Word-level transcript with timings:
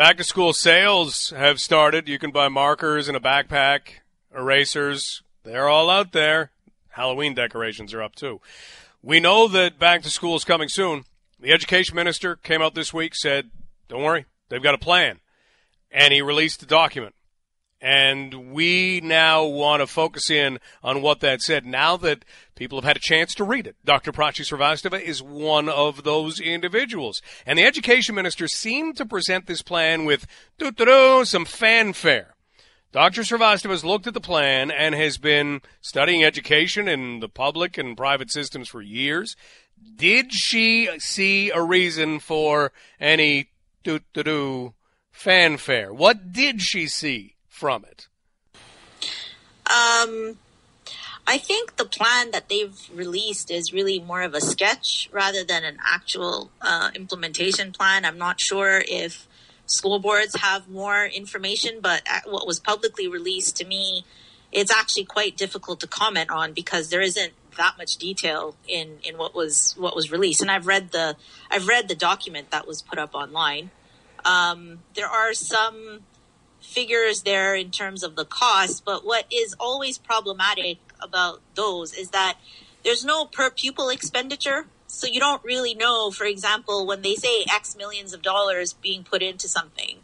Back 0.00 0.16
to 0.16 0.24
school 0.24 0.54
sales 0.54 1.28
have 1.36 1.60
started. 1.60 2.08
You 2.08 2.18
can 2.18 2.30
buy 2.30 2.48
markers 2.48 3.06
and 3.06 3.18
a 3.18 3.20
backpack, 3.20 3.80
erasers. 4.34 5.20
They're 5.44 5.68
all 5.68 5.90
out 5.90 6.12
there. 6.12 6.52
Halloween 6.88 7.34
decorations 7.34 7.92
are 7.92 8.02
up 8.02 8.14
too. 8.14 8.40
We 9.02 9.20
know 9.20 9.46
that 9.48 9.78
back 9.78 10.00
to 10.04 10.10
school 10.10 10.36
is 10.36 10.42
coming 10.42 10.70
soon. 10.70 11.04
The 11.38 11.52
education 11.52 11.96
minister 11.96 12.34
came 12.34 12.62
out 12.62 12.74
this 12.74 12.94
week, 12.94 13.14
said, 13.14 13.50
don't 13.88 14.02
worry, 14.02 14.24
they've 14.48 14.62
got 14.62 14.72
a 14.72 14.78
plan. 14.78 15.20
And 15.92 16.14
he 16.14 16.22
released 16.22 16.62
a 16.62 16.66
document. 16.66 17.14
And 17.80 18.52
we 18.52 19.00
now 19.02 19.44
want 19.44 19.80
to 19.80 19.86
focus 19.86 20.28
in 20.28 20.58
on 20.82 21.00
what 21.00 21.20
that 21.20 21.40
said 21.40 21.64
now 21.64 21.96
that 21.98 22.26
people 22.54 22.78
have 22.78 22.84
had 22.84 22.98
a 22.98 23.00
chance 23.00 23.34
to 23.36 23.44
read 23.44 23.66
it. 23.66 23.76
Dr. 23.84 24.12
Prachi 24.12 24.44
Srivastava 24.44 25.00
is 25.00 25.22
one 25.22 25.68
of 25.70 26.04
those 26.04 26.40
individuals. 26.40 27.22
And 27.46 27.58
the 27.58 27.64
education 27.64 28.14
minister 28.14 28.48
seemed 28.48 28.98
to 28.98 29.06
present 29.06 29.46
this 29.46 29.62
plan 29.62 30.04
with 30.04 30.26
some 30.58 31.44
fanfare. 31.46 32.34
Dr. 32.92 33.22
Srivastava 33.22 33.70
has 33.70 33.84
looked 33.84 34.06
at 34.06 34.14
the 34.14 34.20
plan 34.20 34.70
and 34.70 34.94
has 34.94 35.16
been 35.16 35.62
studying 35.80 36.24
education 36.24 36.86
in 36.86 37.20
the 37.20 37.28
public 37.28 37.78
and 37.78 37.96
private 37.96 38.30
systems 38.30 38.68
for 38.68 38.82
years. 38.82 39.36
Did 39.96 40.34
she 40.34 40.90
see 40.98 41.50
a 41.50 41.62
reason 41.62 42.18
for 42.18 42.72
any 42.98 43.48
fanfare? 45.12 45.94
What 45.94 46.32
did 46.32 46.60
she 46.60 46.86
see? 46.86 47.36
From 47.60 47.84
it? 47.84 48.08
Um, 49.70 50.38
I 51.26 51.36
think 51.36 51.76
the 51.76 51.84
plan 51.84 52.30
that 52.30 52.48
they've 52.48 52.76
released 52.92 53.50
is 53.50 53.72
really 53.72 54.00
more 54.00 54.22
of 54.22 54.34
a 54.34 54.40
sketch 54.40 55.10
rather 55.12 55.44
than 55.44 55.62
an 55.62 55.76
actual 55.86 56.50
uh, 56.62 56.90
implementation 56.94 57.70
plan. 57.70 58.06
I'm 58.06 58.16
not 58.16 58.40
sure 58.40 58.82
if 58.88 59.28
school 59.66 59.98
boards 59.98 60.34
have 60.40 60.68
more 60.70 61.04
information, 61.04 61.80
but 61.82 62.02
what 62.24 62.46
was 62.46 62.58
publicly 62.58 63.06
released 63.06 63.58
to 63.58 63.66
me, 63.66 64.06
it's 64.50 64.72
actually 64.72 65.04
quite 65.04 65.36
difficult 65.36 65.80
to 65.80 65.86
comment 65.86 66.30
on 66.30 66.54
because 66.54 66.88
there 66.88 67.02
isn't 67.02 67.34
that 67.58 67.74
much 67.76 67.98
detail 67.98 68.56
in 68.66 68.98
in 69.04 69.18
what 69.18 69.34
was 69.34 69.74
what 69.76 69.94
was 69.94 70.10
released. 70.10 70.40
And 70.40 70.50
I've 70.50 70.66
read 70.66 70.92
the 70.92 71.14
I've 71.50 71.68
read 71.68 71.88
the 71.88 71.94
document 71.94 72.50
that 72.52 72.66
was 72.66 72.80
put 72.80 72.98
up 72.98 73.14
online. 73.14 73.70
Um, 74.24 74.80
there 74.94 75.08
are 75.08 75.34
some 75.34 76.00
figures 76.60 77.22
there 77.22 77.54
in 77.54 77.70
terms 77.70 78.02
of 78.02 78.16
the 78.16 78.24
cost, 78.24 78.84
but 78.84 79.04
what 79.04 79.26
is 79.32 79.54
always 79.58 79.98
problematic 79.98 80.78
about 81.00 81.40
those 81.54 81.92
is 81.92 82.10
that 82.10 82.38
there's 82.84 83.04
no 83.04 83.24
per 83.24 83.50
pupil 83.50 83.88
expenditure. 83.88 84.66
So 84.86 85.06
you 85.06 85.20
don't 85.20 85.42
really 85.44 85.74
know, 85.74 86.10
for 86.10 86.24
example, 86.24 86.86
when 86.86 87.02
they 87.02 87.14
say 87.14 87.44
X 87.52 87.76
millions 87.76 88.12
of 88.12 88.22
dollars 88.22 88.72
being 88.72 89.04
put 89.04 89.22
into 89.22 89.48
something, 89.48 89.98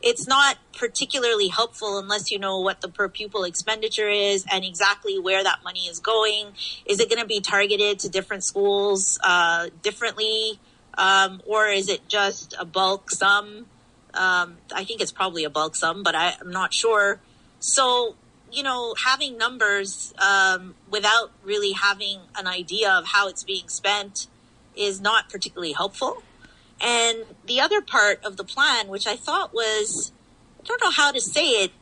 it's 0.00 0.28
not 0.28 0.58
particularly 0.76 1.48
helpful 1.48 1.98
unless 1.98 2.30
you 2.30 2.38
know 2.38 2.60
what 2.60 2.80
the 2.80 2.88
per 2.88 3.08
pupil 3.08 3.44
expenditure 3.44 4.08
is 4.08 4.46
and 4.50 4.64
exactly 4.64 5.18
where 5.18 5.42
that 5.42 5.64
money 5.64 5.86
is 5.86 5.98
going. 5.98 6.52
Is 6.86 7.00
it 7.00 7.08
going 7.08 7.20
to 7.20 7.26
be 7.26 7.40
targeted 7.40 7.98
to 8.00 8.08
different 8.08 8.44
schools 8.44 9.18
uh, 9.24 9.70
differently? 9.82 10.60
Um, 10.96 11.42
or 11.46 11.66
is 11.66 11.88
it 11.88 12.08
just 12.08 12.54
a 12.58 12.64
bulk 12.64 13.10
sum? 13.10 13.66
Um, 14.14 14.58
I 14.74 14.84
think 14.84 15.00
it's 15.00 15.12
probably 15.12 15.44
a 15.44 15.50
bulk 15.50 15.76
sum, 15.76 16.02
but 16.02 16.14
I, 16.14 16.34
am 16.40 16.50
not 16.50 16.72
sure. 16.72 17.20
So, 17.60 18.16
you 18.50 18.62
know, 18.62 18.94
having 19.04 19.36
numbers 19.36 20.14
um, 20.18 20.74
without 20.90 21.30
really 21.44 21.72
having 21.72 22.20
an 22.36 22.46
idea 22.46 22.90
of 22.90 23.06
how 23.06 23.28
it's 23.28 23.44
being 23.44 23.68
spent 23.68 24.26
is 24.76 25.00
not 25.00 25.28
particularly 25.28 25.72
helpful. 25.72 26.22
And 26.80 27.24
the 27.46 27.60
other 27.60 27.80
part 27.80 28.24
of 28.24 28.36
the 28.36 28.44
plan, 28.44 28.88
which 28.88 29.06
I 29.06 29.16
thought 29.16 29.52
was, 29.52 30.12
I 30.60 30.66
don't 30.66 30.82
know 30.82 30.90
how 30.90 31.10
to 31.10 31.20
say 31.20 31.64
it, 31.64 31.72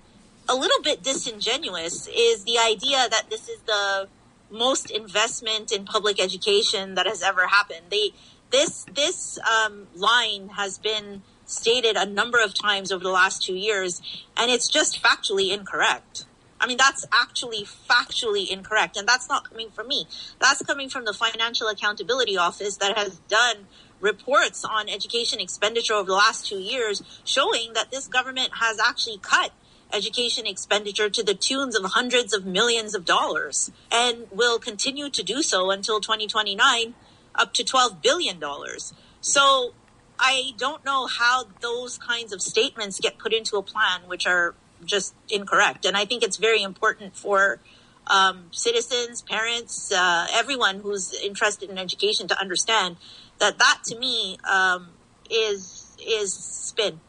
a 0.48 0.54
little 0.54 0.80
bit 0.82 1.02
disingenuous, 1.02 2.08
is 2.08 2.44
the 2.44 2.58
idea 2.58 3.08
that 3.10 3.24
this 3.28 3.48
is 3.48 3.60
the 3.62 4.08
most 4.50 4.90
investment 4.90 5.72
in 5.72 5.84
public 5.84 6.20
education 6.22 6.94
that 6.94 7.06
has 7.06 7.22
ever 7.22 7.46
happened. 7.48 7.86
They, 7.90 8.12
this, 8.50 8.86
this 8.92 9.38
um, 9.40 9.88
line 9.94 10.50
has 10.50 10.78
been 10.78 11.22
stated 11.46 11.96
a 11.96 12.04
number 12.04 12.42
of 12.42 12.52
times 12.52 12.92
over 12.92 13.02
the 13.02 13.10
last 13.10 13.42
two 13.42 13.54
years, 13.54 14.02
and 14.36 14.50
it's 14.50 14.68
just 14.68 15.02
factually 15.02 15.52
incorrect. 15.52 16.26
I 16.60 16.66
mean, 16.66 16.78
that's 16.78 17.04
actually 17.12 17.64
factually 17.64 18.48
incorrect. 18.48 18.96
And 18.96 19.06
that's 19.06 19.28
not 19.28 19.48
coming 19.48 19.70
from 19.70 19.88
me. 19.88 20.06
That's 20.38 20.62
coming 20.62 20.88
from 20.88 21.04
the 21.04 21.12
Financial 21.12 21.68
Accountability 21.68 22.36
Office 22.36 22.76
that 22.78 22.96
has 22.96 23.18
done 23.28 23.66
reports 24.00 24.64
on 24.64 24.88
education 24.88 25.40
expenditure 25.40 25.94
over 25.94 26.08
the 26.08 26.14
last 26.14 26.46
two 26.46 26.58
years 26.58 27.02
showing 27.24 27.72
that 27.74 27.90
this 27.90 28.06
government 28.08 28.50
has 28.60 28.78
actually 28.78 29.18
cut 29.18 29.52
education 29.92 30.46
expenditure 30.46 31.08
to 31.08 31.22
the 31.22 31.34
tunes 31.34 31.76
of 31.76 31.84
hundreds 31.92 32.34
of 32.34 32.44
millions 32.44 32.94
of 32.94 33.04
dollars 33.04 33.70
and 33.90 34.26
will 34.30 34.58
continue 34.58 35.08
to 35.08 35.22
do 35.22 35.42
so 35.42 35.70
until 35.70 36.00
2029 36.00 36.94
up 37.34 37.52
to 37.54 37.64
12 37.64 38.02
billion 38.02 38.38
dollars. 38.38 38.92
So 39.20 39.72
I 40.18 40.52
don't 40.56 40.84
know 40.84 41.06
how 41.06 41.44
those 41.60 41.98
kinds 41.98 42.32
of 42.32 42.40
statements 42.40 43.00
get 43.00 43.18
put 43.18 43.32
into 43.32 43.56
a 43.56 43.62
plan, 43.62 44.02
which 44.06 44.26
are 44.26 44.54
just 44.84 45.14
incorrect. 45.28 45.84
And 45.84 45.96
I 45.96 46.04
think 46.04 46.22
it's 46.22 46.36
very 46.36 46.62
important 46.62 47.16
for 47.16 47.60
um, 48.06 48.46
citizens, 48.50 49.22
parents, 49.22 49.92
uh, 49.92 50.26
everyone 50.32 50.80
who's 50.80 51.12
interested 51.12 51.70
in 51.70 51.78
education 51.78 52.28
to 52.28 52.40
understand 52.40 52.96
that 53.38 53.58
that 53.58 53.80
to 53.86 53.98
me 53.98 54.38
um, 54.48 54.90
is 55.30 55.96
is 55.98 56.32
spin. 56.32 57.00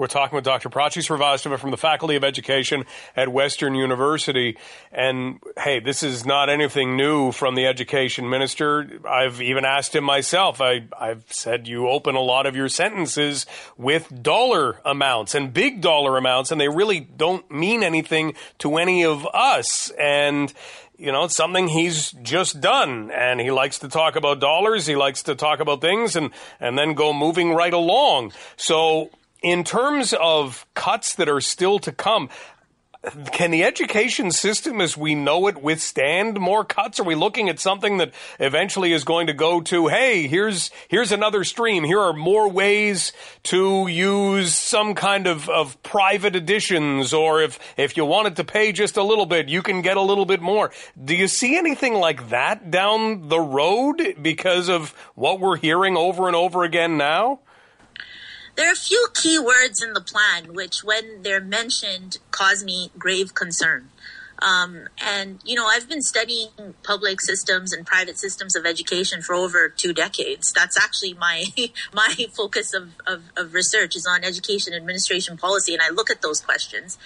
We're 0.00 0.06
talking 0.06 0.34
with 0.34 0.46
Dr. 0.46 0.70
Prachi 0.70 1.02
Srivastava 1.02 1.58
from 1.58 1.72
the 1.72 1.76
Faculty 1.76 2.16
of 2.16 2.24
Education 2.24 2.86
at 3.14 3.28
Western 3.28 3.74
University. 3.74 4.56
And 4.90 5.42
hey, 5.58 5.80
this 5.80 6.02
is 6.02 6.24
not 6.24 6.48
anything 6.48 6.96
new 6.96 7.32
from 7.32 7.54
the 7.54 7.66
education 7.66 8.30
minister. 8.30 8.98
I've 9.06 9.42
even 9.42 9.66
asked 9.66 9.94
him 9.94 10.04
myself. 10.04 10.62
I, 10.62 10.86
I've 10.98 11.30
said 11.30 11.68
you 11.68 11.86
open 11.86 12.14
a 12.14 12.22
lot 12.22 12.46
of 12.46 12.56
your 12.56 12.70
sentences 12.70 13.44
with 13.76 14.22
dollar 14.22 14.80
amounts 14.86 15.34
and 15.34 15.52
big 15.52 15.82
dollar 15.82 16.16
amounts, 16.16 16.50
and 16.50 16.58
they 16.58 16.70
really 16.70 17.00
don't 17.00 17.50
mean 17.50 17.82
anything 17.82 18.32
to 18.60 18.78
any 18.78 19.04
of 19.04 19.26
us. 19.34 19.92
And 20.00 20.50
you 20.96 21.12
know, 21.12 21.24
it's 21.24 21.36
something 21.36 21.66
he's 21.66 22.12
just 22.22 22.60
done. 22.60 23.10
And 23.10 23.40
he 23.40 23.50
likes 23.50 23.78
to 23.80 23.88
talk 23.88 24.16
about 24.16 24.38
dollars. 24.38 24.86
He 24.86 24.96
likes 24.96 25.24
to 25.24 25.34
talk 25.34 25.60
about 25.60 25.80
things 25.80 26.14
and, 26.14 26.30
and 26.60 26.78
then 26.78 26.92
go 26.92 27.14
moving 27.14 27.54
right 27.54 27.72
along. 27.72 28.32
So 28.56 29.10
in 29.42 29.64
terms 29.64 30.12
of 30.12 30.66
cuts 30.74 31.14
that 31.14 31.28
are 31.28 31.40
still 31.40 31.78
to 31.80 31.92
come, 31.92 32.28
can 33.32 33.50
the 33.50 33.64
education 33.64 34.30
system 34.30 34.78
as 34.82 34.94
we 34.94 35.14
know 35.14 35.46
it 35.46 35.62
withstand 35.62 36.38
more 36.38 36.66
cuts? 36.66 37.00
Are 37.00 37.04
we 37.04 37.14
looking 37.14 37.48
at 37.48 37.58
something 37.58 37.96
that 37.96 38.12
eventually 38.38 38.92
is 38.92 39.04
going 39.04 39.28
to 39.28 39.32
go 39.32 39.62
to, 39.62 39.88
hey, 39.88 40.28
here's 40.28 40.70
here's 40.88 41.10
another 41.10 41.42
stream. 41.44 41.82
Here 41.82 41.98
are 41.98 42.12
more 42.12 42.50
ways 42.50 43.14
to 43.44 43.86
use 43.88 44.54
some 44.54 44.94
kind 44.94 45.26
of, 45.26 45.48
of 45.48 45.82
private 45.82 46.36
editions, 46.36 47.14
or 47.14 47.40
if 47.40 47.58
if 47.78 47.96
you 47.96 48.04
wanted 48.04 48.36
to 48.36 48.44
pay 48.44 48.70
just 48.70 48.98
a 48.98 49.02
little 49.02 49.26
bit, 49.26 49.48
you 49.48 49.62
can 49.62 49.80
get 49.80 49.96
a 49.96 50.02
little 50.02 50.26
bit 50.26 50.42
more. 50.42 50.70
Do 51.02 51.16
you 51.16 51.26
see 51.26 51.56
anything 51.56 51.94
like 51.94 52.28
that 52.28 52.70
down 52.70 53.28
the 53.28 53.40
road 53.40 54.16
because 54.20 54.68
of 54.68 54.90
what 55.14 55.40
we're 55.40 55.56
hearing 55.56 55.96
over 55.96 56.26
and 56.26 56.36
over 56.36 56.64
again 56.64 56.98
now? 56.98 57.40
There 58.56 58.68
are 58.68 58.72
a 58.72 58.76
few 58.76 59.08
key 59.14 59.38
words 59.38 59.82
in 59.82 59.92
the 59.92 60.00
plan 60.00 60.54
which, 60.54 60.82
when 60.84 61.22
they're 61.22 61.40
mentioned, 61.40 62.18
cause 62.30 62.64
me 62.64 62.90
grave 62.98 63.34
concern. 63.34 63.90
Um, 64.42 64.88
and 65.04 65.40
you 65.44 65.54
know, 65.54 65.66
I've 65.66 65.88
been 65.88 66.02
studying 66.02 66.48
public 66.82 67.20
systems 67.20 67.72
and 67.72 67.86
private 67.86 68.18
systems 68.18 68.56
of 68.56 68.64
education 68.64 69.20
for 69.22 69.34
over 69.34 69.68
two 69.68 69.92
decades. 69.92 70.52
That's 70.52 70.78
actually 70.78 71.14
my 71.14 71.44
my 71.92 72.14
focus 72.32 72.72
of, 72.72 72.90
of, 73.06 73.24
of, 73.36 73.52
research 73.52 73.96
is 73.96 74.06
on 74.06 74.24
education 74.24 74.72
administration 74.72 75.36
policy, 75.36 75.74
and 75.74 75.82
I 75.82 75.90
look 75.90 76.10
at 76.10 76.22
those 76.22 76.40
questions. 76.40 76.98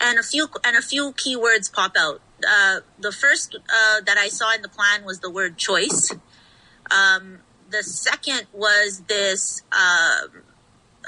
And 0.00 0.18
a 0.18 0.22
few 0.22 0.48
and 0.64 0.76
a 0.76 0.82
few 0.82 1.12
keywords 1.12 1.72
pop 1.72 1.92
out. 1.96 2.20
Uh, 2.48 2.80
the 2.98 3.12
first 3.12 3.56
uh, 3.56 4.00
that 4.06 4.16
I 4.16 4.28
saw 4.28 4.54
in 4.54 4.62
the 4.62 4.68
plan 4.68 5.04
was 5.04 5.20
the 5.20 5.30
word 5.30 5.58
choice. 5.58 6.10
Um, 6.90 7.40
the 7.70 7.82
second 7.82 8.46
was 8.52 9.02
this. 9.08 9.62
Uh, 9.70 10.28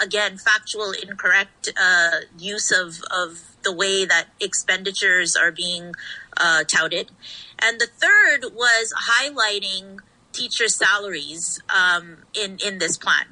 again, 0.00 0.38
factual, 0.38 0.92
incorrect 0.92 1.72
uh, 1.80 2.20
use 2.38 2.70
of, 2.70 3.02
of 3.10 3.56
the 3.62 3.72
way 3.72 4.04
that 4.04 4.28
expenditures 4.40 5.36
are 5.36 5.52
being 5.52 5.94
uh, 6.36 6.64
touted. 6.64 7.10
And 7.58 7.80
the 7.80 7.86
third 7.86 8.54
was 8.54 8.94
highlighting 9.10 9.98
teacher 10.32 10.68
salaries 10.68 11.60
um, 11.68 12.18
in, 12.34 12.58
in 12.64 12.78
this 12.78 12.96
plan. 12.96 13.26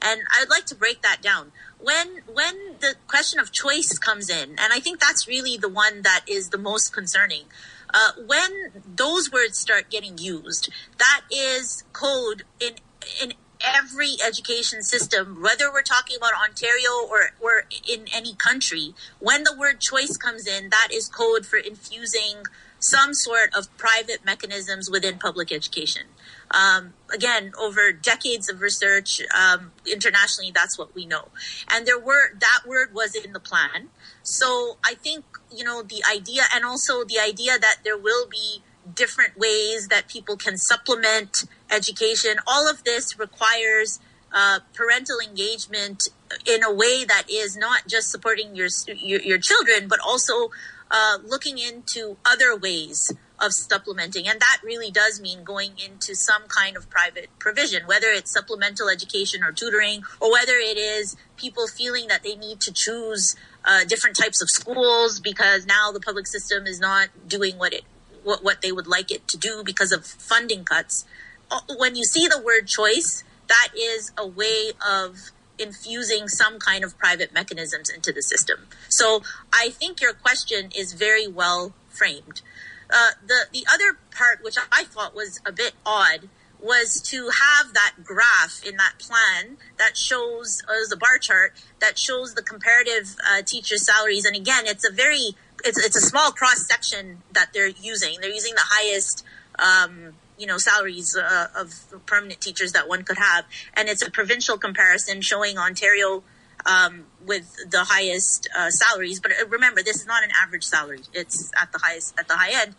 And 0.00 0.22
I'd 0.38 0.50
like 0.50 0.66
to 0.66 0.74
break 0.74 1.02
that 1.02 1.22
down. 1.22 1.52
When, 1.78 2.22
when 2.32 2.76
the 2.80 2.94
question 3.06 3.40
of 3.40 3.52
choice 3.52 3.98
comes 3.98 4.30
in, 4.30 4.50
and 4.50 4.72
I 4.72 4.80
think 4.80 5.00
that's 5.00 5.28
really 5.28 5.56
the 5.56 5.68
one 5.68 6.02
that 6.02 6.24
is 6.26 6.50
the 6.50 6.58
most 6.58 6.94
concerning, 6.94 7.44
uh, 7.92 8.12
when 8.26 8.82
those 8.86 9.30
words 9.30 9.58
start 9.58 9.90
getting 9.90 10.18
used, 10.18 10.70
that 10.98 11.22
is 11.30 11.84
code 11.92 12.44
in 12.58 12.74
in 13.22 13.34
every 13.64 14.16
education 14.26 14.82
system, 14.82 15.40
whether 15.42 15.72
we're 15.72 15.82
talking 15.82 16.16
about 16.16 16.32
Ontario 16.42 16.90
or, 17.08 17.30
or 17.40 17.64
in 17.88 18.06
any 18.14 18.34
country, 18.34 18.94
when 19.18 19.44
the 19.44 19.54
word 19.56 19.80
choice 19.80 20.16
comes 20.16 20.46
in, 20.46 20.70
that 20.70 20.88
is 20.92 21.08
code 21.08 21.46
for 21.46 21.56
infusing 21.56 22.44
some 22.78 23.14
sort 23.14 23.54
of 23.54 23.74
private 23.78 24.24
mechanisms 24.24 24.90
within 24.90 25.18
public 25.18 25.50
education. 25.50 26.02
Um, 26.50 26.92
again, 27.12 27.52
over 27.58 27.92
decades 27.92 28.50
of 28.50 28.60
research 28.60 29.22
um, 29.34 29.72
internationally, 29.90 30.52
that's 30.54 30.78
what 30.78 30.94
we 30.94 31.06
know. 31.06 31.28
And 31.70 31.86
there 31.86 31.98
were 31.98 32.34
that 32.38 32.60
word 32.66 32.92
was 32.92 33.14
in 33.14 33.32
the 33.32 33.40
plan. 33.40 33.88
So 34.22 34.76
I 34.84 34.94
think 34.94 35.24
you 35.50 35.64
know 35.64 35.82
the 35.82 36.02
idea, 36.10 36.42
and 36.54 36.64
also 36.64 37.04
the 37.04 37.18
idea 37.18 37.58
that 37.58 37.78
there 37.84 37.96
will 37.96 38.26
be 38.28 38.62
different 38.94 39.38
ways 39.38 39.88
that 39.88 40.08
people 40.08 40.36
can 40.36 40.58
supplement 40.58 41.46
education. 41.70 42.36
All 42.46 42.68
of 42.68 42.84
this 42.84 43.18
requires 43.18 44.00
uh, 44.32 44.60
parental 44.72 45.18
engagement 45.20 46.08
in 46.46 46.62
a 46.64 46.72
way 46.72 47.04
that 47.04 47.24
is 47.30 47.56
not 47.56 47.86
just 47.86 48.10
supporting 48.10 48.56
your 48.56 48.68
your, 48.86 49.20
your 49.20 49.38
children, 49.38 49.88
but 49.88 49.98
also 50.00 50.50
uh, 50.90 51.18
looking 51.24 51.58
into 51.58 52.16
other 52.24 52.56
ways 52.56 53.12
of 53.40 53.52
supplementing. 53.52 54.28
And 54.28 54.40
that 54.40 54.58
really 54.62 54.90
does 54.90 55.20
mean 55.20 55.44
going 55.44 55.72
into 55.84 56.14
some 56.14 56.42
kind 56.48 56.76
of 56.76 56.88
private 56.88 57.28
provision, 57.38 57.86
whether 57.86 58.06
it's 58.08 58.32
supplemental 58.32 58.88
education 58.88 59.42
or 59.42 59.52
tutoring, 59.52 60.02
or 60.20 60.30
whether 60.32 60.54
it 60.54 60.78
is 60.78 61.16
people 61.36 61.66
feeling 61.66 62.08
that 62.08 62.22
they 62.22 62.36
need 62.36 62.60
to 62.60 62.72
choose 62.72 63.36
uh, 63.64 63.84
different 63.84 64.16
types 64.16 64.40
of 64.40 64.50
schools 64.50 65.20
because 65.20 65.66
now 65.66 65.90
the 65.90 66.00
public 66.00 66.26
system 66.26 66.66
is 66.66 66.78
not 66.78 67.08
doing 67.26 67.58
what 67.58 67.72
it 67.72 67.82
what, 68.22 68.42
what 68.42 68.62
they 68.62 68.72
would 68.72 68.86
like 68.86 69.10
it 69.10 69.28
to 69.28 69.36
do 69.36 69.62
because 69.64 69.92
of 69.92 70.06
funding 70.06 70.64
cuts. 70.64 71.04
Uh, 71.50 71.60
when 71.78 71.94
you 71.94 72.04
see 72.04 72.26
the 72.26 72.40
word 72.40 72.66
choice, 72.66 73.24
that 73.48 73.68
is 73.76 74.12
a 74.16 74.26
way 74.26 74.72
of 74.86 75.30
infusing 75.58 76.28
some 76.28 76.58
kind 76.58 76.82
of 76.82 76.98
private 76.98 77.32
mechanisms 77.32 77.88
into 77.88 78.12
the 78.12 78.22
system. 78.22 78.66
So 78.88 79.22
I 79.52 79.70
think 79.70 80.00
your 80.00 80.12
question 80.12 80.70
is 80.74 80.92
very 80.92 81.28
well 81.28 81.72
framed. 81.88 82.42
Uh, 82.90 83.10
the 83.26 83.46
the 83.52 83.66
other 83.72 83.98
part, 84.10 84.42
which 84.42 84.56
I 84.70 84.84
thought 84.84 85.14
was 85.14 85.40
a 85.46 85.52
bit 85.52 85.74
odd, 85.86 86.28
was 86.60 87.00
to 87.02 87.30
have 87.30 87.72
that 87.74 87.94
graph 88.02 88.62
in 88.66 88.76
that 88.76 88.94
plan 88.98 89.56
that 89.78 89.96
shows 89.96 90.62
as 90.82 90.92
a 90.92 90.96
bar 90.96 91.18
chart 91.18 91.52
that 91.80 91.98
shows 91.98 92.34
the 92.34 92.42
comparative 92.42 93.16
uh, 93.28 93.42
teacher 93.42 93.76
salaries. 93.76 94.24
And 94.24 94.36
again, 94.36 94.64
it's 94.66 94.88
a 94.88 94.92
very 94.92 95.34
it's 95.64 95.78
it's 95.78 95.96
a 95.96 96.00
small 96.00 96.32
cross 96.32 96.66
section 96.66 97.22
that 97.32 97.52
they're 97.52 97.68
using. 97.68 98.20
They're 98.20 98.32
using 98.32 98.54
the 98.54 98.64
highest. 98.64 99.24
Um, 99.58 100.14
you 100.38 100.46
know 100.46 100.58
salaries 100.58 101.16
uh, 101.16 101.48
of 101.56 101.72
permanent 102.06 102.40
teachers 102.40 102.72
that 102.72 102.88
one 102.88 103.02
could 103.02 103.18
have 103.18 103.44
and 103.74 103.88
it's 103.88 104.02
a 104.02 104.10
provincial 104.10 104.58
comparison 104.58 105.20
showing 105.20 105.58
ontario 105.58 106.22
um, 106.66 107.04
with 107.24 107.56
the 107.70 107.84
highest 107.84 108.48
uh, 108.56 108.70
salaries. 108.70 109.20
But 109.20 109.32
uh, 109.32 109.46
remember, 109.48 109.82
this 109.82 109.96
is 109.96 110.06
not 110.06 110.24
an 110.24 110.30
average 110.42 110.64
salary; 110.64 111.00
it's 111.12 111.50
at 111.60 111.72
the 111.72 111.78
highest 111.78 112.14
at 112.18 112.28
the 112.28 112.36
high 112.36 112.62
end. 112.62 112.74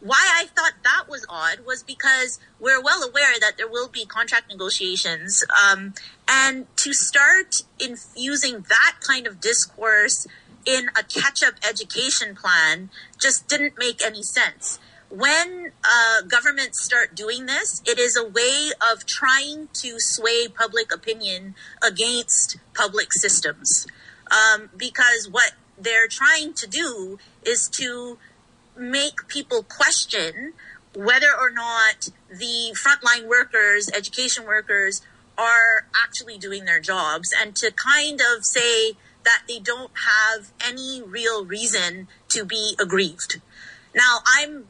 Why 0.00 0.22
I 0.36 0.46
thought 0.46 0.72
that 0.84 1.04
was 1.08 1.26
odd 1.28 1.60
was 1.66 1.82
because 1.82 2.38
we're 2.58 2.82
well 2.82 3.02
aware 3.02 3.34
that 3.40 3.56
there 3.56 3.68
will 3.68 3.88
be 3.88 4.06
contract 4.06 4.50
negotiations, 4.50 5.44
um, 5.68 5.94
and 6.28 6.66
to 6.76 6.92
start 6.92 7.62
infusing 7.78 8.62
that 8.68 8.96
kind 9.06 9.26
of 9.26 9.40
discourse 9.40 10.26
in 10.64 10.88
a 10.98 11.04
catch-up 11.04 11.54
education 11.68 12.34
plan 12.34 12.90
just 13.20 13.46
didn't 13.46 13.78
make 13.78 14.02
any 14.04 14.22
sense 14.22 14.80
when 15.10 15.72
uh, 15.84 16.22
governments 16.22 16.84
start 16.84 17.14
doing 17.14 17.46
this, 17.46 17.82
it 17.86 17.98
is 17.98 18.16
a 18.16 18.26
way 18.26 18.70
of 18.92 19.06
trying 19.06 19.68
to 19.74 19.98
sway 19.98 20.48
public 20.48 20.92
opinion 20.92 21.54
against 21.82 22.56
public 22.74 23.12
systems. 23.12 23.86
Um, 24.30 24.70
because 24.76 25.28
what 25.30 25.52
they're 25.78 26.08
trying 26.08 26.54
to 26.54 26.66
do 26.66 27.18
is 27.44 27.68
to 27.74 28.18
make 28.76 29.28
people 29.28 29.62
question 29.62 30.52
whether 30.94 31.32
or 31.38 31.50
not 31.50 32.08
the 32.30 32.74
frontline 32.74 33.28
workers, 33.28 33.88
education 33.94 34.44
workers, 34.44 35.02
are 35.38 35.86
actually 36.02 36.38
doing 36.38 36.64
their 36.64 36.80
jobs 36.80 37.32
and 37.38 37.54
to 37.56 37.70
kind 37.70 38.20
of 38.20 38.44
say 38.44 38.92
that 39.24 39.42
they 39.46 39.58
don't 39.58 39.90
have 39.94 40.50
any 40.66 41.02
real 41.02 41.44
reason 41.44 42.08
to 42.28 42.44
be 42.44 42.74
aggrieved. 42.80 43.40
Now, 43.96 44.18
I'm 44.26 44.66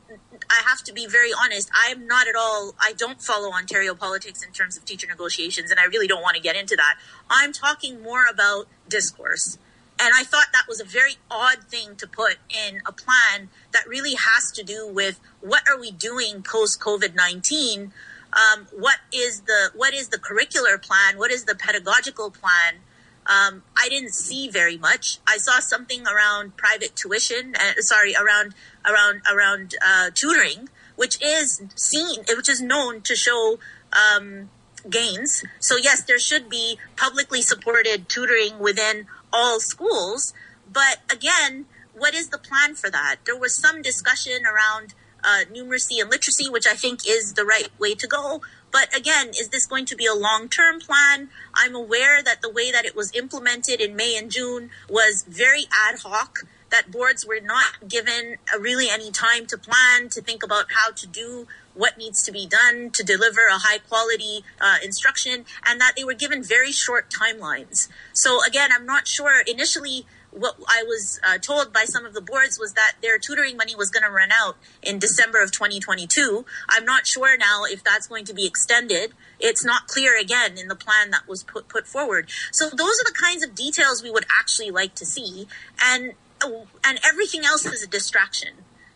I 0.48 0.62
have 0.64 0.84
to 0.84 0.92
be 0.92 1.06
very 1.06 1.30
honest. 1.32 1.68
I'm 1.74 2.06
not 2.06 2.28
at 2.28 2.36
all, 2.36 2.74
I 2.78 2.92
don't 2.92 3.20
follow 3.20 3.52
Ontario 3.52 3.94
politics 3.94 4.44
in 4.44 4.52
terms 4.52 4.76
of 4.76 4.84
teacher 4.84 5.08
negotiations, 5.08 5.70
and 5.72 5.80
I 5.80 5.84
really 5.84 6.06
don't 6.06 6.22
want 6.22 6.36
to 6.36 6.42
get 6.42 6.54
into 6.54 6.76
that. 6.76 6.94
I'm 7.28 7.52
talking 7.52 8.00
more 8.02 8.26
about 8.30 8.68
discourse. 8.88 9.58
And 9.98 10.12
I 10.14 10.24
thought 10.24 10.46
that 10.52 10.64
was 10.68 10.78
a 10.78 10.84
very 10.84 11.16
odd 11.30 11.64
thing 11.64 11.96
to 11.96 12.06
put 12.06 12.36
in 12.50 12.82
a 12.86 12.92
plan 12.92 13.48
that 13.72 13.88
really 13.88 14.14
has 14.14 14.52
to 14.52 14.62
do 14.62 14.86
with 14.86 15.18
what 15.40 15.62
are 15.68 15.80
we 15.80 15.90
doing 15.90 16.42
post 16.42 16.80
COVID 16.80 17.14
19? 17.16 17.92
Um, 18.32 18.66
what 18.72 18.98
is 19.12 19.40
the 19.42 19.70
what 19.74 19.94
is 19.94 20.08
the 20.08 20.18
curricular 20.18 20.80
plan? 20.80 21.16
What 21.16 21.30
is 21.30 21.44
the 21.44 21.54
pedagogical 21.54 22.30
plan? 22.30 22.80
Um, 23.26 23.62
I 23.80 23.88
didn't 23.88 24.14
see 24.14 24.48
very 24.48 24.76
much. 24.76 25.18
I 25.26 25.36
saw 25.38 25.58
something 25.58 26.06
around 26.06 26.56
private 26.56 26.94
tuition, 26.94 27.54
uh, 27.56 27.80
sorry, 27.80 28.14
around 28.14 28.54
around 28.84 29.22
around 29.30 29.74
uh, 29.84 30.10
tutoring, 30.14 30.68
which 30.94 31.20
is 31.22 31.62
seen, 31.74 32.24
which 32.36 32.48
is 32.48 32.62
known 32.62 33.00
to 33.02 33.16
show 33.16 33.58
um, 33.92 34.50
gains. 34.88 35.44
So 35.58 35.76
yes, 35.76 36.02
there 36.02 36.18
should 36.18 36.48
be 36.48 36.78
publicly 36.96 37.42
supported 37.42 38.08
tutoring 38.08 38.58
within 38.58 39.06
all 39.32 39.60
schools. 39.60 40.32
But 40.72 40.98
again, 41.10 41.66
what 41.96 42.14
is 42.14 42.28
the 42.28 42.38
plan 42.38 42.74
for 42.74 42.90
that? 42.90 43.16
There 43.24 43.38
was 43.38 43.54
some 43.54 43.82
discussion 43.82 44.44
around 44.44 44.94
uh, 45.26 45.44
numeracy 45.52 46.00
and 46.00 46.08
literacy, 46.08 46.48
which 46.48 46.66
I 46.66 46.74
think 46.74 47.00
is 47.06 47.34
the 47.34 47.44
right 47.44 47.68
way 47.78 47.94
to 47.96 48.06
go. 48.06 48.40
But 48.70 48.96
again, 48.96 49.30
is 49.30 49.48
this 49.48 49.66
going 49.66 49.86
to 49.86 49.96
be 49.96 50.06
a 50.06 50.14
long 50.14 50.48
term 50.48 50.80
plan? 50.80 51.30
I'm 51.54 51.74
aware 51.74 52.22
that 52.22 52.40
the 52.42 52.50
way 52.50 52.70
that 52.70 52.84
it 52.84 52.94
was 52.94 53.12
implemented 53.14 53.80
in 53.80 53.96
May 53.96 54.16
and 54.16 54.30
June 54.30 54.70
was 54.88 55.24
very 55.28 55.64
ad 55.88 56.00
hoc 56.00 56.38
that 56.70 56.90
boards 56.90 57.24
were 57.24 57.40
not 57.40 57.88
given 57.88 58.36
really 58.58 58.88
any 58.90 59.10
time 59.10 59.46
to 59.46 59.56
plan, 59.56 60.08
to 60.10 60.20
think 60.20 60.42
about 60.42 60.66
how 60.70 60.90
to 60.90 61.06
do 61.06 61.46
what 61.74 61.96
needs 61.98 62.22
to 62.24 62.32
be 62.32 62.46
done 62.46 62.90
to 62.90 63.04
deliver 63.04 63.42
a 63.50 63.58
high 63.58 63.78
quality 63.78 64.42
uh, 64.60 64.78
instruction, 64.82 65.44
and 65.64 65.80
that 65.80 65.92
they 65.96 66.04
were 66.04 66.14
given 66.14 66.42
very 66.42 66.72
short 66.72 67.10
timelines. 67.10 67.88
So, 68.14 68.40
again, 68.44 68.70
I'm 68.72 68.86
not 68.86 69.06
sure. 69.06 69.42
Initially, 69.46 70.06
what 70.36 70.56
I 70.68 70.82
was 70.86 71.18
uh, 71.26 71.38
told 71.38 71.72
by 71.72 71.84
some 71.84 72.04
of 72.04 72.12
the 72.12 72.20
boards 72.20 72.58
was 72.58 72.74
that 72.74 72.96
their 73.00 73.18
tutoring 73.18 73.56
money 73.56 73.74
was 73.74 73.90
going 73.90 74.02
to 74.02 74.10
run 74.10 74.30
out 74.30 74.56
in 74.82 74.98
December 74.98 75.42
of 75.42 75.50
2022. 75.50 76.44
I'm 76.68 76.84
not 76.84 77.06
sure 77.06 77.38
now 77.38 77.64
if 77.64 77.82
that's 77.82 78.06
going 78.06 78.26
to 78.26 78.34
be 78.34 78.46
extended. 78.46 79.12
It's 79.40 79.64
not 79.64 79.86
clear 79.86 80.18
again 80.18 80.58
in 80.58 80.68
the 80.68 80.76
plan 80.76 81.10
that 81.10 81.26
was 81.26 81.42
put 81.42 81.68
put 81.68 81.86
forward. 81.86 82.28
So 82.52 82.68
those 82.68 83.00
are 83.00 83.04
the 83.04 83.16
kinds 83.18 83.42
of 83.42 83.54
details 83.54 84.02
we 84.02 84.10
would 84.10 84.26
actually 84.38 84.70
like 84.70 84.94
to 84.96 85.06
see. 85.06 85.48
And 85.82 86.12
and 86.84 87.00
everything 87.04 87.44
else 87.44 87.64
is 87.64 87.82
a 87.82 87.86
distraction. 87.86 88.50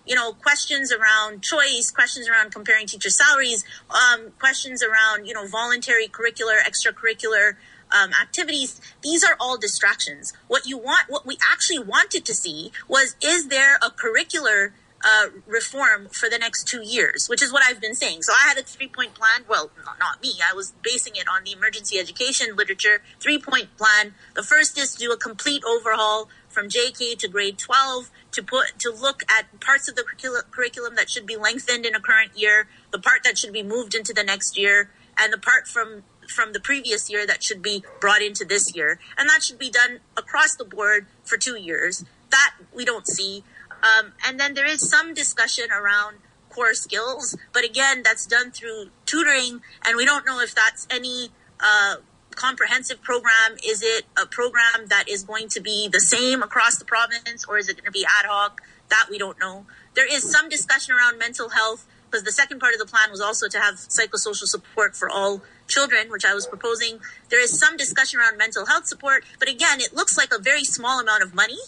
You 0.07 0.17
know, 0.17 0.33
questions 0.33 0.93
around 0.93 1.43
choice, 1.43 1.91
questions 1.91 2.29
around 2.29 2.53
comparing 2.53 2.87
teacher 2.87 3.11
salaries, 3.11 3.65
um, 3.91 4.33
questions 4.39 4.83
around 4.83 5.27
you 5.27 5.33
know 5.33 5.47
voluntary 5.47 6.07
curricular, 6.07 6.59
extracurricular 6.61 7.57
um, 7.93 8.11
activities. 8.21 8.81
These 9.03 9.25
are 9.25 9.37
all 9.41 9.59
distractions. 9.59 10.33
What 10.49 10.67
you 10.67 10.79
want, 10.79 11.07
what 11.09 11.27
we 11.27 11.37
actually 11.51 11.81
wanted 11.81 12.25
to 12.25 12.35
see 12.35 12.73
was, 12.89 13.17
is 13.23 13.49
there 13.49 13.77
a 13.77 13.91
curricular 13.91 14.73
uh, 15.03 15.29
reform 15.47 16.09
for 16.11 16.29
the 16.29 16.39
next 16.39 16.69
two 16.69 16.83
years, 16.83 17.27
which 17.29 17.43
is 17.43 17.53
what 17.53 17.63
I've 17.65 17.81
been 17.81 17.95
saying. 17.95 18.23
So 18.23 18.33
I 18.33 18.49
had 18.49 18.59
a 18.59 18.63
three 18.63 18.89
point 18.89 19.15
plan. 19.15 19.47
Well, 19.49 19.71
not, 19.85 19.99
not 19.99 20.23
me. 20.23 20.35
I 20.47 20.55
was 20.55 20.73
basing 20.83 21.17
it 21.17 21.27
on 21.27 21.45
the 21.45 21.53
emergency 21.53 21.99
education 21.99 22.55
literature 22.57 23.01
three 23.19 23.39
point 23.39 23.77
plan. 23.77 24.15
The 24.35 24.43
first 24.43 24.79
is 24.79 24.95
to 24.95 24.99
do 24.99 25.13
a 25.13 25.17
complete 25.17 25.63
overhaul 25.65 26.29
from 26.49 26.69
JK 26.69 27.17
to 27.19 27.29
grade 27.29 27.59
12 27.59 28.11
to 28.33 28.43
put 28.43 28.79
to 28.81 28.91
look 28.91 29.23
at 29.31 29.61
parts 29.61 29.89
of 29.89 29.97
the 29.97 30.05
curriculum 30.51 30.97
that 30.97 31.09
should 31.09 31.27
be 31.27 31.37
lengthened 31.37 31.87
in 31.87 31.95
a 31.95 32.01
current 32.01 32.33
year, 32.37 32.67
the 32.91 32.99
part 32.99 33.23
that 33.25 33.39
should 33.39 33.53
be 33.53 33.63
moved 33.63 33.95
into 33.95 34.13
the 34.13 34.25
next 34.25 34.59
year, 34.59 34.91
and 35.19 35.33
the 35.33 35.39
part 35.39 35.67
from 35.67 36.03
from 36.31 36.53
the 36.53 36.61
previous 36.61 37.11
year 37.11 37.27
that 37.27 37.43
should 37.43 37.63
be 37.63 37.85
brought 38.01 38.23
into 38.23 38.45
this 38.45 38.75
year, 38.75 38.99
and 39.19 39.29
that 39.29 39.43
should 39.43 39.59
be 39.59 39.71
done 39.71 40.01
across 40.17 40.55
the 40.57 40.65
board 40.65 41.07
for 41.25 41.37
two 41.37 41.57
years. 41.59 42.05
That 42.31 42.55
we 42.75 42.85
don't 42.85 43.07
see, 43.07 43.45
um, 43.83 44.13
and 44.27 44.39
then 44.39 44.55
there 44.55 44.67
is 44.67 44.89
some 44.89 45.15
discussion 45.15 45.67
around 45.73 46.19
core 46.49 46.75
skills, 46.75 47.37
but 47.53 47.65
again, 47.65 48.03
that's 48.03 48.27
done 48.27 48.51
through 48.51 48.91
tutoring, 49.07 49.61
and 49.85 49.97
we 49.97 50.05
don't 50.05 50.27
know 50.27 50.41
if 50.41 50.55
that's 50.55 50.87
any 50.91 51.31
uh, 51.61 51.97
comprehensive 52.41 53.03
program? 53.03 53.59
Is 53.65 53.83
it 53.83 54.05
a 54.21 54.27
program 54.27 54.87
that 54.89 55.05
is 55.09 55.23
going 55.23 55.49
to 55.51 55.61
be 55.61 55.89
the 55.89 56.01
same 56.01 56.43
across 56.43 56.79
the 56.79 56.85
province 56.85 57.45
or 57.47 57.59
is 57.59 57.69
it 57.69 57.77
going 57.77 57.85
to 57.85 57.91
be 57.91 58.05
ad 58.05 58.27
hoc? 58.27 58.61
That 58.89 59.07
we 59.11 59.19
don't 59.19 59.39
know. 59.39 59.67
There 59.95 60.11
is 60.11 60.31
some 60.31 60.49
discussion 60.49 60.95
around 60.95 61.19
mental 61.19 61.51
health, 61.51 61.87
because 62.11 62.25
the 62.25 62.33
second 62.33 62.59
part 62.59 62.75
of 62.75 62.81
the 62.81 62.87
plan 62.87 63.11
was 63.11 63.21
also 63.21 63.49
to 63.49 63.61
have 63.61 63.77
psychosocial 63.77 64.47
support 64.47 64.97
for 64.97 65.09
all 65.09 65.43
children, 65.69 66.11
which 66.11 66.25
I 66.25 66.35
was 66.35 66.47
proposing. 66.47 66.99
There 67.29 67.41
is 67.41 67.59
some 67.59 67.77
discussion 67.77 68.19
around 68.19 68.37
mental 68.37 68.67
health 68.67 68.87
support, 68.87 69.25
but 69.39 69.49
again, 69.49 69.81
it 69.81 69.95
looks 69.95 70.19
like 70.19 70.33
a 70.35 70.39
very 70.39 70.65
small 70.65 71.01
amount 71.01 71.23
of 71.23 71.35
money. 71.35 71.59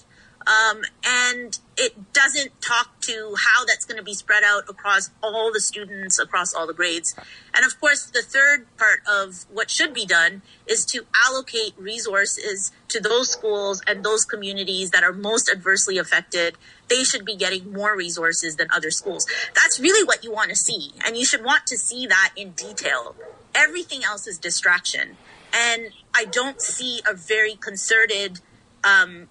Um, 0.46 0.82
and 1.04 1.58
it 1.76 2.12
doesn't 2.12 2.60
talk 2.60 3.00
to 3.02 3.34
how 3.44 3.64
that's 3.64 3.84
going 3.84 3.96
to 3.96 4.02
be 4.02 4.14
spread 4.14 4.42
out 4.44 4.68
across 4.68 5.10
all 5.22 5.52
the 5.52 5.60
students, 5.60 6.18
across 6.18 6.52
all 6.52 6.66
the 6.66 6.74
grades. 6.74 7.14
And 7.54 7.64
of 7.64 7.80
course, 7.80 8.06
the 8.06 8.22
third 8.22 8.66
part 8.76 9.00
of 9.08 9.44
what 9.52 9.70
should 9.70 9.94
be 9.94 10.04
done 10.04 10.42
is 10.66 10.84
to 10.86 11.06
allocate 11.26 11.74
resources 11.78 12.72
to 12.88 13.00
those 13.00 13.30
schools 13.30 13.82
and 13.86 14.04
those 14.04 14.24
communities 14.24 14.90
that 14.90 15.04
are 15.04 15.12
most 15.12 15.50
adversely 15.50 15.98
affected. 15.98 16.56
They 16.88 17.04
should 17.04 17.24
be 17.24 17.36
getting 17.36 17.72
more 17.72 17.96
resources 17.96 18.56
than 18.56 18.68
other 18.74 18.90
schools. 18.90 19.26
That's 19.54 19.78
really 19.80 20.04
what 20.04 20.24
you 20.24 20.32
want 20.32 20.50
to 20.50 20.56
see. 20.56 20.92
And 21.06 21.16
you 21.16 21.24
should 21.24 21.44
want 21.44 21.66
to 21.68 21.76
see 21.76 22.06
that 22.06 22.32
in 22.36 22.52
detail. 22.52 23.14
Everything 23.54 24.02
else 24.04 24.26
is 24.26 24.38
distraction. 24.38 25.16
And 25.54 25.90
I 26.14 26.24
don't 26.24 26.60
see 26.60 27.00
a 27.08 27.14
very 27.14 27.54
concerted 27.54 28.40
um, 28.84 29.28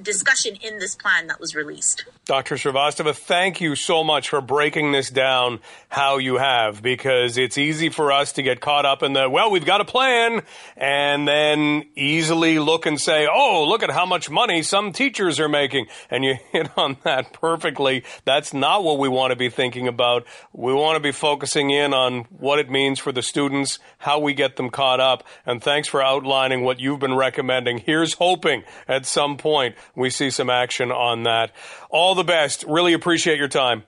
discussion 0.00 0.56
in 0.62 0.78
this 0.78 0.94
plan 0.94 1.26
that 1.26 1.40
was 1.40 1.54
released. 1.54 2.04
Dr. 2.24 2.54
Srivastava, 2.54 3.14
thank 3.14 3.60
you 3.60 3.74
so 3.74 4.04
much 4.04 4.28
for 4.28 4.40
breaking 4.40 4.92
this 4.92 5.10
down 5.10 5.60
how 5.88 6.18
you 6.18 6.36
have, 6.36 6.82
because 6.82 7.36
it's 7.36 7.58
easy 7.58 7.88
for 7.88 8.12
us 8.12 8.32
to 8.32 8.42
get 8.42 8.60
caught 8.60 8.86
up 8.86 9.02
in 9.02 9.12
the, 9.12 9.28
well, 9.28 9.50
we've 9.50 9.66
got 9.66 9.80
a 9.80 9.84
plan, 9.84 10.42
and 10.76 11.26
then 11.26 11.84
easily 11.96 12.58
look 12.58 12.86
and 12.86 13.00
say, 13.00 13.28
oh, 13.30 13.66
look 13.68 13.82
at 13.82 13.90
how 13.90 14.06
much 14.06 14.30
money 14.30 14.62
some 14.62 14.92
teachers 14.92 15.40
are 15.40 15.48
making. 15.48 15.86
And 16.10 16.24
you 16.24 16.36
hit 16.52 16.70
on 16.78 16.96
that 17.04 17.32
perfectly. 17.32 18.04
That's 18.24 18.54
not 18.54 18.84
what 18.84 18.98
we 18.98 19.08
want 19.08 19.32
to 19.32 19.36
be 19.36 19.50
thinking 19.50 19.88
about. 19.88 20.24
We 20.52 20.72
want 20.72 20.96
to 20.96 21.00
be 21.00 21.12
focusing 21.12 21.70
in 21.70 21.92
on 21.92 22.24
what 22.30 22.58
it 22.58 22.70
means 22.70 22.98
for 22.98 23.12
the 23.12 23.22
students, 23.22 23.78
how 23.98 24.20
we 24.20 24.34
get 24.34 24.56
them 24.56 24.70
caught 24.70 25.00
up. 25.00 25.24
And 25.44 25.62
thanks 25.62 25.88
for 25.88 26.02
outlining 26.02 26.62
what 26.62 26.80
you've 26.80 27.00
been 27.00 27.16
recommending. 27.16 27.78
Here's 27.78 28.14
hoping 28.14 28.62
at 28.88 29.06
some 29.06 29.36
point 29.36 29.74
we 29.94 30.10
see 30.10 30.30
some 30.30 30.50
action 30.50 30.90
on 30.90 31.24
that. 31.24 31.52
All 31.90 32.14
the 32.14 32.24
best. 32.24 32.64
Really 32.66 32.92
appreciate 32.92 33.38
your 33.38 33.48
time. 33.48 33.84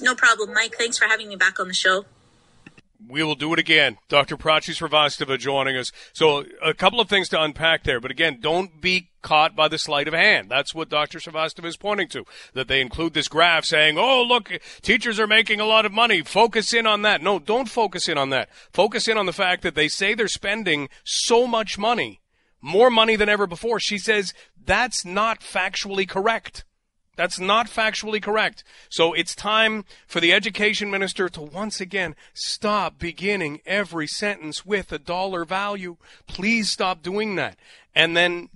No 0.00 0.14
problem, 0.14 0.52
Mike. 0.52 0.74
Thanks 0.76 0.98
for 0.98 1.06
having 1.06 1.28
me 1.28 1.36
back 1.36 1.60
on 1.60 1.68
the 1.68 1.74
show. 1.74 2.04
We 3.06 3.22
will 3.22 3.34
do 3.34 3.52
it 3.52 3.58
again. 3.58 3.98
Dr. 4.08 4.36
Prachi 4.36 4.74
Srivastava 4.74 5.38
joining 5.38 5.76
us. 5.76 5.92
So, 6.14 6.46
a 6.64 6.72
couple 6.72 7.00
of 7.00 7.08
things 7.08 7.28
to 7.30 7.42
unpack 7.42 7.84
there. 7.84 8.00
But 8.00 8.10
again, 8.10 8.38
don't 8.40 8.80
be 8.80 9.10
caught 9.20 9.54
by 9.54 9.68
the 9.68 9.78
sleight 9.78 10.08
of 10.08 10.14
hand. 10.14 10.48
That's 10.50 10.74
what 10.74 10.88
Dr. 10.88 11.18
Srivastava 11.18 11.66
is 11.66 11.76
pointing 11.76 12.08
to. 12.08 12.24
That 12.54 12.68
they 12.68 12.80
include 12.80 13.12
this 13.12 13.28
graph 13.28 13.66
saying, 13.66 13.98
oh, 13.98 14.22
look, 14.22 14.50
teachers 14.80 15.20
are 15.20 15.26
making 15.26 15.60
a 15.60 15.66
lot 15.66 15.84
of 15.84 15.92
money. 15.92 16.22
Focus 16.22 16.72
in 16.72 16.86
on 16.86 17.02
that. 17.02 17.22
No, 17.22 17.38
don't 17.38 17.68
focus 17.68 18.08
in 18.08 18.16
on 18.16 18.30
that. 18.30 18.48
Focus 18.72 19.06
in 19.06 19.18
on 19.18 19.26
the 19.26 19.32
fact 19.32 19.62
that 19.62 19.74
they 19.74 19.88
say 19.88 20.14
they're 20.14 20.28
spending 20.28 20.88
so 21.04 21.46
much 21.46 21.76
money, 21.76 22.20
more 22.64 22.90
money 22.90 23.14
than 23.14 23.28
ever 23.28 23.46
before. 23.46 23.78
She 23.78 23.98
says 23.98 24.32
that's 24.64 25.04
not 25.04 25.40
factually 25.40 26.08
correct. 26.08 26.64
That's 27.14 27.38
not 27.38 27.68
factually 27.68 28.20
correct. 28.20 28.64
So 28.88 29.12
it's 29.12 29.34
time 29.34 29.84
for 30.06 30.18
the 30.18 30.32
education 30.32 30.90
minister 30.90 31.28
to 31.28 31.42
once 31.42 31.80
again 31.80 32.16
stop 32.32 32.98
beginning 32.98 33.60
every 33.66 34.06
sentence 34.06 34.64
with 34.64 34.90
a 34.90 34.98
dollar 34.98 35.44
value. 35.44 35.98
Please 36.26 36.70
stop 36.70 37.02
doing 37.02 37.36
that. 37.36 37.56
And 37.94 38.16
then 38.16 38.48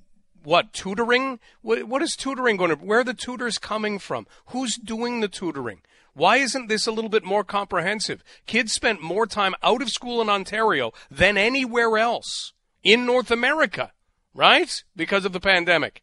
what 0.43 0.73
tutoring? 0.73 1.39
What, 1.61 1.85
what 1.85 2.03
is 2.03 2.17
tutoring 2.17 2.57
going 2.57 2.71
to? 2.71 2.77
Where 2.77 3.01
are 3.01 3.05
the 3.05 3.15
tutors 3.15 3.59
coming 3.59 3.99
from? 3.99 4.27
Who's 4.47 4.77
doing 4.77 5.21
the 5.21 5.29
tutoring? 5.29 5.83
Why 6.15 6.39
isn't 6.39 6.69
this 6.69 6.87
a 6.87 6.93
little 6.93 7.11
bit 7.11 7.25
more 7.25 7.45
comprehensive? 7.45 8.25
Kids 8.47 8.73
spent 8.73 9.03
more 9.03 9.27
time 9.27 9.55
out 9.63 9.83
of 9.83 9.91
school 9.91 10.21
in 10.23 10.31
Ontario 10.31 10.93
than 11.11 11.37
anywhere 11.37 11.97
else 11.99 12.55
in 12.83 13.07
North 13.07 13.31
America, 13.31 13.93
right? 14.39 14.85
Because 14.95 15.25
of 15.25 15.33
the 15.33 15.41
pandemic. 15.41 16.01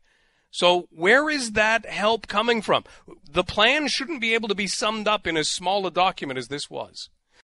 So 0.51 0.87
where 0.91 1.29
is 1.29 1.53
that 1.53 1.85
help 1.85 2.27
coming 2.27 2.61
from? 2.61 2.83
The 3.29 3.45
plan 3.45 3.87
shouldn't 3.87 4.19
be 4.19 4.33
able 4.33 4.49
to 4.49 4.55
be 4.55 4.67
summed 4.67 5.07
up 5.07 5.25
in 5.25 5.37
as 5.37 5.49
small 5.49 5.87
a 5.87 5.91
document 5.91 6.37
as 6.37 6.49
this 6.49 6.69
was. 6.69 7.09